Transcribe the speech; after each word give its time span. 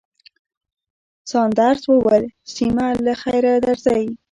ساندرز 1.31 1.81
وویل، 1.87 2.25
سېمه، 2.53 2.87
له 3.05 3.13
خیره 3.21 3.53
درځئ. 3.65 4.03